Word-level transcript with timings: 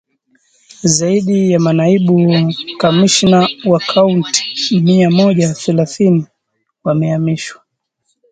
Zaidi 0.83 1.51
ya 1.51 1.59
manaibu 1.59 2.45
kamishna 2.77 3.47
wa 3.65 3.79
kaunti 3.79 4.79
mia 4.81 5.09
moja 5.11 5.53
thelathini 5.53 6.27
wamehamishwa 6.83 7.61